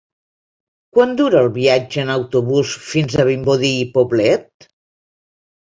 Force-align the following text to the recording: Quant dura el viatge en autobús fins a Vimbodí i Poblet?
Quant 0.97 1.13
dura 1.19 1.43
el 1.45 1.49
viatge 1.57 2.01
en 2.05 2.09
autobús 2.15 2.73
fins 2.87 3.21
a 3.21 3.29
Vimbodí 3.31 3.73
i 3.85 3.87
Poblet? 4.01 4.69